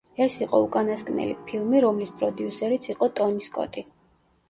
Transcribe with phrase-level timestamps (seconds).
[0.25, 3.91] ეს იყო უკანასკნელი ფილმი, რომლის პროდიუსერიც იყო ტონი სკოტი.